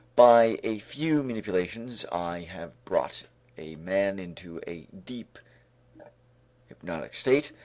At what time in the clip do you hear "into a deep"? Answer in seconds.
4.17-5.37